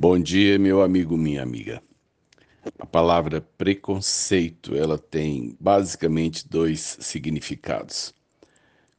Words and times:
Bom 0.00 0.16
dia, 0.16 0.60
meu 0.60 0.80
amigo, 0.80 1.16
minha 1.16 1.42
amiga. 1.42 1.82
A 2.78 2.86
palavra 2.86 3.40
preconceito, 3.40 4.76
ela 4.76 4.96
tem 4.96 5.56
basicamente 5.58 6.48
dois 6.48 6.98
significados. 7.00 8.14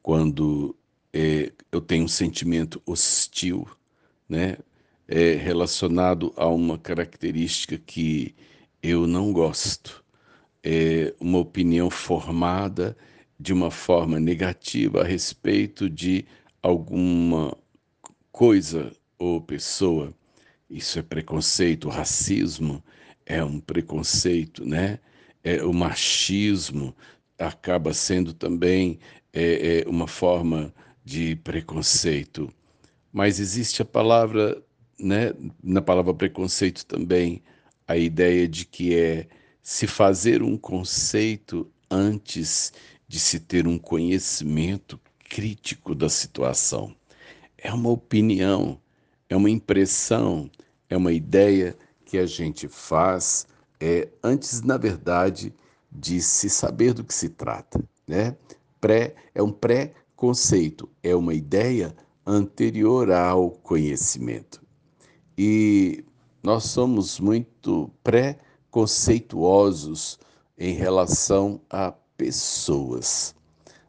Quando 0.04 0.76
é, 1.14 1.54
eu 1.72 1.80
tenho 1.80 2.04
um 2.04 2.08
sentimento 2.10 2.82
hostil, 2.86 3.66
né, 4.28 4.58
é 5.08 5.36
relacionado 5.36 6.34
a 6.36 6.48
uma 6.48 6.77
característica 6.77 7.77
que 7.77 8.36
eu 8.84 9.07
não 9.07 9.31
gosto, 9.31 10.04
é 10.61 11.16
uma 11.18 11.38
opinião 11.38 11.89
formada 11.89 12.97
de 13.39 13.54
uma 13.54 13.71
forma 13.71 14.20
negativa 14.20 15.00
a 15.00 15.05
respeito 15.05 15.89
de 15.89 16.25
alguma 16.61 17.57
coisa 18.34 18.91
ou 19.18 19.39
pessoa. 19.39 20.13
Isso 20.70 21.00
é 21.00 21.02
preconceito, 21.02 21.88
o 21.88 21.91
racismo 21.91 22.84
é 23.26 23.44
um 23.44 23.60
preconceito, 23.60 24.66
né? 24.66 25.00
É, 25.44 25.64
o 25.64 25.73
machismo 25.73 26.96
acaba 27.38 27.94
sendo 27.94 28.34
também 28.34 29.00
é, 29.34 29.82
é 29.84 29.90
uma 29.90 30.08
forma 30.08 30.74
de 31.04 31.36
preconceito. 31.38 32.52
Mas 33.12 33.40
existe 33.40 33.82
a 33.82 33.86
palavra, 33.86 34.62
né, 35.00 35.34
na 35.63 35.82
palavra 35.82 36.13
preconceito 36.13 36.86
também, 36.86 37.41
a 37.88 37.98
ideia 37.98 38.48
de 38.48 38.66
que 38.66 38.96
é 38.96 39.27
se 39.63 39.88
fazer 39.88 40.44
um 40.44 40.58
conceito 40.58 41.72
antes 41.90 42.72
de 43.08 43.20
se 43.20 43.40
ter 43.40 43.68
um 43.68 43.77
conhecimento 43.77 44.99
crítico 45.27 45.96
da 45.96 46.10
situação 46.10 46.96
é 47.62 47.74
uma 47.74 47.90
opinião, 47.90 48.80
é 49.30 49.36
uma 49.36 49.50
impressão, 49.50 50.52
é 50.90 50.96
uma 50.98 51.14
ideia 51.14 51.78
que 52.04 52.18
a 52.18 52.26
gente 52.26 52.68
faz 52.68 53.48
é, 53.80 54.10
antes, 54.24 54.62
na 54.62 54.76
verdade, 54.76 55.54
de 55.91 56.20
se 56.21 56.49
saber 56.49 56.94
do 56.94 57.04
que 57.04 57.13
se 57.13 57.30
trata. 57.30 57.84
Né? 58.08 58.36
Pré, 58.82 59.13
é 59.34 59.44
um 59.44 59.52
pré-conceito, 59.52 60.90
é 61.04 61.16
uma 61.16 61.36
ideia 61.36 61.96
anterior 62.26 63.12
ao 63.12 63.52
conhecimento. 63.52 64.62
E 65.38 66.03
nós 66.41 66.64
somos 66.66 67.19
muito 67.19 67.91
pré-conceituosos 68.03 70.18
em 70.58 70.74
relação 70.74 71.62
a 71.69 71.94
pessoas, 72.18 73.36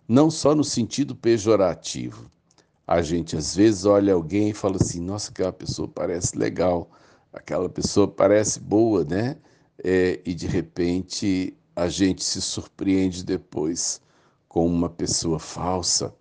não 0.06 0.30
só 0.30 0.54
no 0.54 0.62
sentido 0.62 1.16
pejorativo, 1.16 2.30
a 2.90 3.02
gente 3.02 3.36
às 3.36 3.54
vezes 3.54 3.84
olha 3.84 4.14
alguém 4.14 4.50
e 4.50 4.52
fala 4.52 4.74
assim: 4.74 5.00
nossa, 5.00 5.30
aquela 5.30 5.52
pessoa 5.52 5.86
parece 5.86 6.36
legal, 6.36 6.90
aquela 7.32 7.68
pessoa 7.68 8.08
parece 8.08 8.58
boa, 8.58 9.04
né? 9.04 9.36
É, 9.78 10.20
e 10.26 10.34
de 10.34 10.48
repente 10.48 11.56
a 11.76 11.88
gente 11.88 12.24
se 12.24 12.42
surpreende 12.42 13.24
depois 13.24 14.00
com 14.48 14.66
uma 14.66 14.88
pessoa 14.90 15.38
falsa, 15.38 16.12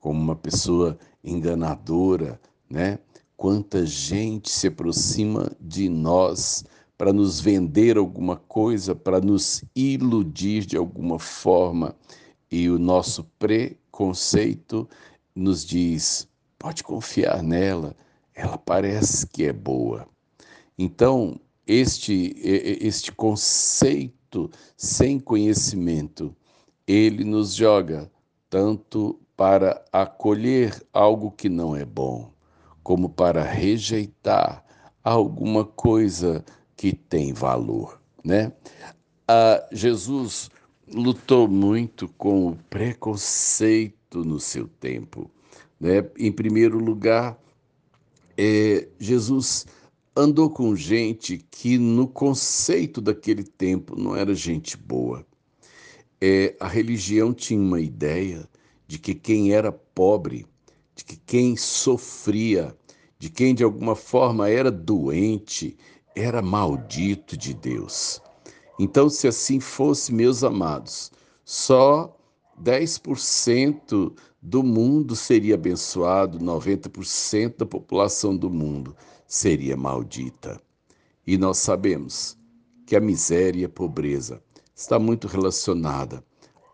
com 0.00 0.10
uma 0.10 0.34
pessoa 0.34 0.98
enganadora, 1.22 2.40
né? 2.68 2.98
Quanta 3.36 3.86
gente 3.86 4.50
se 4.50 4.66
aproxima 4.66 5.52
de 5.60 5.88
nós 5.88 6.64
para 6.98 7.12
nos 7.12 7.38
vender 7.38 7.96
alguma 7.96 8.34
coisa, 8.34 8.96
para 8.96 9.20
nos 9.20 9.62
iludir 9.76 10.66
de 10.66 10.76
alguma 10.76 11.20
forma, 11.20 11.94
e 12.50 12.68
o 12.68 12.80
nosso 12.80 13.22
preconceito 13.38 14.88
nos 15.36 15.64
diz: 15.64 16.26
pode 16.58 16.82
confiar 16.82 17.42
nela, 17.42 17.94
ela 18.34 18.56
parece 18.56 19.26
que 19.26 19.44
é 19.44 19.52
boa. 19.52 20.08
Então, 20.78 21.38
este, 21.66 22.34
este 22.42 23.12
conceito 23.12 24.50
sem 24.76 25.20
conhecimento, 25.20 26.34
ele 26.86 27.24
nos 27.24 27.54
joga 27.54 28.10
tanto 28.48 29.20
para 29.36 29.84
acolher 29.92 30.82
algo 30.92 31.30
que 31.30 31.48
não 31.48 31.76
é 31.76 31.84
bom, 31.84 32.30
como 32.82 33.08
para 33.08 33.42
rejeitar 33.42 34.64
alguma 35.04 35.64
coisa 35.64 36.44
que 36.76 36.92
tem 36.92 37.32
valor, 37.32 38.00
né? 38.24 38.52
Ah, 39.28 39.66
Jesus 39.72 40.50
lutou 40.86 41.48
muito 41.48 42.08
com 42.16 42.48
o 42.48 42.56
preconceito 42.70 43.95
no 44.14 44.38
seu 44.40 44.68
tempo. 44.68 45.30
Né? 45.80 46.08
Em 46.18 46.32
primeiro 46.32 46.78
lugar, 46.78 47.38
é, 48.36 48.88
Jesus 48.98 49.66
andou 50.14 50.48
com 50.48 50.74
gente 50.74 51.44
que, 51.50 51.78
no 51.78 52.08
conceito 52.08 53.00
daquele 53.00 53.44
tempo, 53.44 53.94
não 53.98 54.16
era 54.16 54.34
gente 54.34 54.76
boa. 54.76 55.26
É, 56.20 56.56
a 56.58 56.66
religião 56.66 57.34
tinha 57.34 57.60
uma 57.60 57.80
ideia 57.80 58.48
de 58.86 58.98
que 58.98 59.14
quem 59.14 59.52
era 59.52 59.70
pobre, 59.70 60.46
de 60.94 61.04
que 61.04 61.16
quem 61.16 61.56
sofria, 61.56 62.74
de 63.18 63.28
quem 63.28 63.54
de 63.54 63.62
alguma 63.62 63.94
forma 63.94 64.48
era 64.48 64.70
doente, 64.70 65.76
era 66.14 66.40
maldito 66.40 67.36
de 67.36 67.52
Deus. 67.52 68.22
Então, 68.78 69.08
se 69.10 69.28
assim 69.28 69.60
fosse, 69.60 70.12
meus 70.12 70.42
amados, 70.42 71.10
só 71.44 72.15
10% 72.62 74.12
do 74.40 74.62
mundo 74.62 75.16
seria 75.16 75.54
abençoado, 75.54 76.38
90% 76.38 77.56
da 77.58 77.66
população 77.66 78.36
do 78.36 78.48
mundo 78.48 78.96
seria 79.26 79.76
maldita. 79.76 80.60
E 81.26 81.36
nós 81.36 81.58
sabemos 81.58 82.38
que 82.86 82.94
a 82.94 83.00
miséria 83.00 83.62
e 83.62 83.64
a 83.64 83.68
pobreza 83.68 84.40
está 84.74 84.98
muito 84.98 85.26
relacionada 85.26 86.22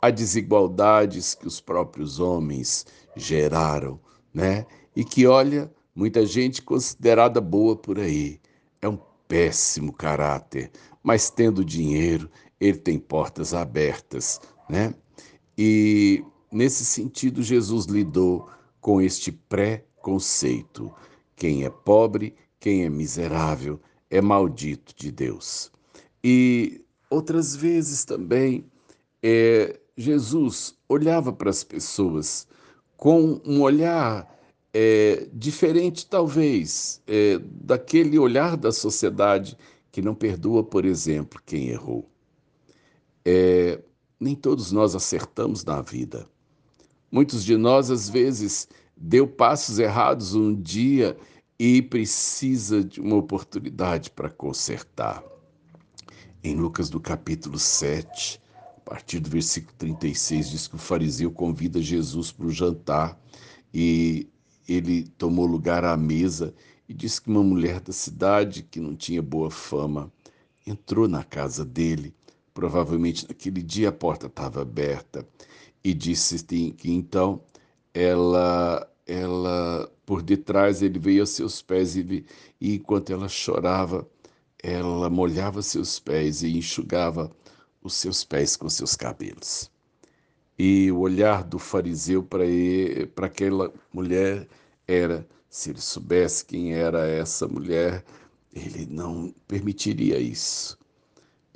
a 0.03 0.11
desigualdades 0.11 1.35
que 1.35 1.47
os 1.47 1.61
próprios 1.61 2.19
homens 2.19 2.85
geraram, 3.17 4.01
né? 4.35 4.67
E 4.95 5.05
que 5.05 5.27
olha, 5.27 5.73
muita 5.95 6.27
gente 6.27 6.61
considerada 6.61 7.41
boa 7.41 7.77
por 7.77 7.99
aí, 7.99 8.41
é 8.83 8.89
um 8.89 8.99
péssimo 9.29 9.93
caráter, 9.93 10.71
mas 11.03 11.31
tendo 11.31 11.65
dinheiro, 11.65 12.29
ele 12.61 12.79
tem 12.79 12.99
portas 12.99 13.55
abertas, 13.55 14.41
né? 14.69 14.93
E 15.57 16.25
nesse 16.51 16.85
sentido, 16.85 17.43
Jesus 17.43 17.87
lidou 17.87 18.49
com 18.81 19.01
este 19.01 19.31
pré-conceito. 19.33 20.93
Quem 21.37 21.65
é 21.65 21.71
pobre, 21.71 22.35
quem 22.61 22.85
é 22.85 22.89
miserável, 22.89 23.81
é 24.11 24.21
maldito 24.21 24.95
de 24.97 25.11
Deus. 25.11 25.71
E 26.23 26.85
outras 27.11 27.57
vezes 27.57 28.05
também, 28.05 28.65
é, 29.23 29.79
Jesus 29.97 30.77
olhava 30.89 31.33
para 31.33 31.51
as 31.51 31.65
pessoas 31.65 32.47
com 32.97 33.41
um 33.45 33.63
olhar 33.63 34.31
é, 34.73 35.29
diferente, 35.33 36.07
talvez, 36.07 37.03
é, 37.07 37.39
daquele 37.39 38.19
olhar 38.19 38.57
da 38.57 38.73
sociedade 38.73 39.57
que 39.91 40.01
não 40.01 40.15
perdoa, 40.15 40.65
por 40.65 40.85
exemplo, 40.85 41.41
quem 41.45 41.69
errou. 41.69 42.09
É, 43.25 43.81
nem 44.23 44.37
todos 44.37 44.71
nós 44.71 44.95
acertamos 44.95 45.65
na 45.65 45.83
vida. 45.83 46.29
Muitos 47.11 47.45
de 47.45 47.57
nós, 47.57 47.91
às 47.91 48.09
vezes, 48.09 48.69
deu 48.97 49.27
passos 49.27 49.81
errados 49.81 50.35
um 50.35 50.55
dia 50.55 51.17
e 51.59 51.83
precisa 51.83 52.85
de 52.85 53.01
uma 53.01 53.17
oportunidade 53.17 54.11
para 54.11 54.31
consertar. 54.31 55.23
Em 56.43 56.55
Lucas, 56.55 56.89
do 56.89 57.01
capítulo 57.01 57.59
7, 57.59 58.41
a 58.77 58.81
partir 58.81 59.19
do 59.19 59.29
versículo 59.29 59.75
36, 59.77 60.51
diz 60.51 60.69
que 60.69 60.77
o 60.77 60.79
fariseu 60.79 61.31
convida 61.31 61.83
Jesus 61.83 62.31
para 62.31 62.47
o 62.47 62.51
jantar 62.51 63.21
e 63.75 64.29
ele 64.69 65.09
tomou 65.19 65.47
lugar 65.47 65.85
à 65.85 65.97
mesa 65.97 66.55
e 66.89 66.95
disse 66.95 67.21
que 67.21 67.29
uma 67.29 67.43
mulher 67.43 67.81
da 67.81 67.93
cidade, 67.93 68.63
que 68.63 68.81
não 68.81 68.95
tinha 68.95 69.21
boa 69.21 69.51
fama, 69.51 70.13
entrou 70.67 71.09
na 71.09 71.25
casa 71.25 71.65
dele. 71.65 72.15
Provavelmente 72.55 73.27
naquele 73.29 73.63
dia 73.63 73.89
a 73.89 73.93
porta 73.93 74.27
estava 74.27 74.63
aberta 74.63 75.27
e 75.83 75.95
disse 75.95 76.43
que 76.45 76.91
então 76.91 77.43
ela 77.95 78.89
ela 79.07 79.91
por 80.07 80.23
detrás 80.23 80.83
ele 80.83 80.99
veio 80.99 81.23
a 81.23 81.27
seus 81.27 81.61
pés 81.63 81.97
e, 81.97 82.25
e 82.61 82.77
enquanto 82.77 83.13
ela 83.13 83.29
chorava 83.29 84.07
ela 84.63 85.11
molhava 85.11 85.61
seus 85.63 85.99
pés 85.99 86.43
e 86.43 86.57
enxugava 86.57 87.31
os 87.83 87.95
seus 87.95 88.25
pés 88.25 88.57
com 88.57 88.69
seus 88.69 88.95
cabelos. 88.95 89.71
E 90.59 90.91
o 90.93 91.01
olhar 91.01 91.43
do 91.43 91.59
fariseu 91.59 92.23
para 92.23 93.27
aquela 93.27 93.73
mulher 93.93 94.47
era 94.87 95.27
se 95.49 95.71
ele 95.71 95.81
soubesse 95.81 96.45
quem 96.45 96.75
era 96.75 97.07
essa 97.07 97.49
mulher 97.49 98.05
ele 98.55 98.87
não 98.87 99.35
permitiria 99.49 100.19
isso. 100.19 100.79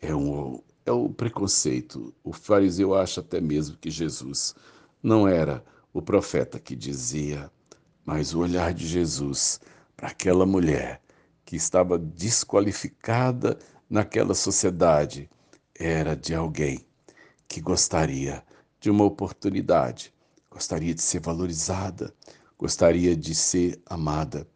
É 0.00 0.14
um 0.14 0.60
é 0.86 0.92
o 0.92 1.10
preconceito. 1.10 2.14
O 2.22 2.32
fariseu 2.32 2.94
acha 2.94 3.20
até 3.20 3.40
mesmo 3.40 3.76
que 3.76 3.90
Jesus 3.90 4.54
não 5.02 5.26
era 5.26 5.62
o 5.92 6.00
profeta 6.00 6.60
que 6.60 6.76
dizia, 6.76 7.50
mas 8.04 8.32
o 8.32 8.38
olhar 8.38 8.72
de 8.72 8.86
Jesus 8.86 9.60
para 9.96 10.08
aquela 10.08 10.46
mulher 10.46 11.02
que 11.44 11.56
estava 11.56 11.98
desqualificada 11.98 13.58
naquela 13.90 14.34
sociedade 14.34 15.28
era 15.74 16.14
de 16.16 16.34
alguém 16.34 16.86
que 17.48 17.60
gostaria 17.60 18.44
de 18.80 18.90
uma 18.90 19.04
oportunidade, 19.04 20.12
gostaria 20.50 20.94
de 20.94 21.02
ser 21.02 21.20
valorizada, 21.20 22.14
gostaria 22.58 23.16
de 23.16 23.34
ser 23.34 23.80
amada, 23.86 24.46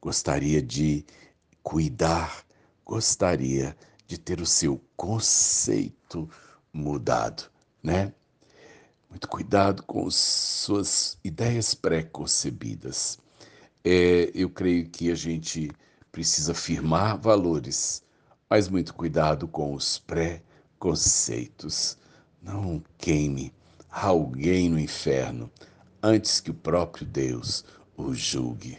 gostaria 0.00 0.62
de 0.62 1.04
cuidar, 1.62 2.44
gostaria 2.84 3.76
de 4.08 4.18
ter 4.18 4.40
o 4.40 4.46
seu 4.46 4.82
conceito 4.96 6.28
mudado, 6.72 7.44
né? 7.82 8.14
Muito 9.10 9.28
cuidado 9.28 9.82
com 9.82 10.10
suas 10.10 11.18
ideias 11.22 11.74
pré-concebidas. 11.74 13.18
É, 13.84 14.30
eu 14.34 14.48
creio 14.48 14.88
que 14.88 15.10
a 15.10 15.14
gente 15.14 15.70
precisa 16.10 16.54
firmar 16.54 17.18
valores, 17.18 18.02
mas 18.48 18.68
muito 18.68 18.94
cuidado 18.94 19.46
com 19.46 19.74
os 19.74 19.98
pré-conceitos. 19.98 21.98
Não 22.42 22.82
queime 22.96 23.52
alguém 23.90 24.70
no 24.70 24.78
inferno 24.78 25.50
antes 26.02 26.40
que 26.40 26.50
o 26.50 26.54
próprio 26.54 27.06
Deus 27.06 27.64
o 27.96 28.14
julgue. 28.14 28.78